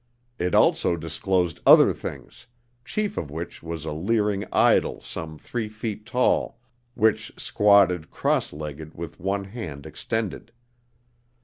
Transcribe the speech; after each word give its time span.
It 0.39 0.55
also 0.55 0.95
disclosed 0.95 1.59
other 1.63 1.93
things, 1.93 2.47
chief 2.83 3.17
of 3.19 3.29
which 3.29 3.61
was 3.61 3.85
a 3.85 3.91
leering 3.91 4.45
idol 4.51 4.99
some 4.99 5.37
three 5.37 5.69
feet 5.69 6.07
tall 6.07 6.59
which 6.95 7.31
squatted, 7.37 8.09
cross 8.09 8.51
legged, 8.51 8.95
with 8.95 9.19
one 9.19 9.43
hand 9.43 9.85
extended. 9.85 10.51